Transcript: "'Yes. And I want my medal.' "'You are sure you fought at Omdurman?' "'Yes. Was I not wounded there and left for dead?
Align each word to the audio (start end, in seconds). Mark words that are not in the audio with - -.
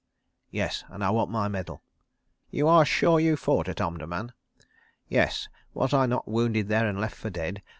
"'Yes. 0.49 0.83
And 0.89 1.03
I 1.03 1.11
want 1.11 1.29
my 1.29 1.47
medal.' 1.47 1.83
"'You 2.49 2.67
are 2.67 2.85
sure 2.85 3.19
you 3.19 3.37
fought 3.37 3.69
at 3.69 3.79
Omdurman?' 3.79 4.33
"'Yes. 5.07 5.47
Was 5.75 5.93
I 5.93 6.07
not 6.07 6.27
wounded 6.27 6.69
there 6.69 6.87
and 6.89 6.99
left 6.99 7.15
for 7.15 7.29
dead? 7.29 7.61